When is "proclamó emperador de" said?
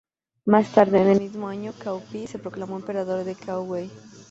2.39-3.35